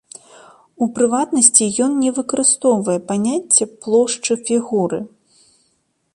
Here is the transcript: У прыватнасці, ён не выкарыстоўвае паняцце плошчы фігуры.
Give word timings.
У 0.85 0.87
прыватнасці, 0.95 1.65
ён 1.87 1.91
не 2.05 2.11
выкарыстоўвае 2.17 2.97
паняцце 3.13 3.63
плошчы 3.81 4.33
фігуры. 4.51 4.99